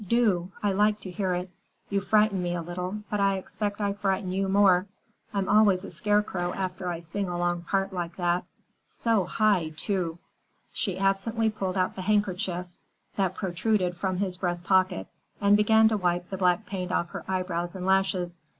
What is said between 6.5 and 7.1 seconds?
after I